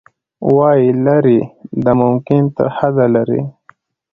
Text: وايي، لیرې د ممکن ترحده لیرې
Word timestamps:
وايي، 0.55 0.89
لیرې 1.05 1.39
د 1.83 1.85
ممکن 2.01 2.41
ترحده 2.57 3.05
لیرې 3.13 3.41